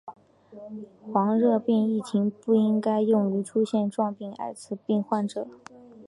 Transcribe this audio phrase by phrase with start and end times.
[1.13, 5.47] 黄热病疫苗不应该用于出现症状的爱滋病患者。